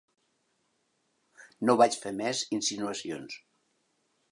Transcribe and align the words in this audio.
No 1.69 1.77
vaig 1.83 1.99
fer 2.05 2.15
més 2.23 2.43
insinuacions. 2.59 3.39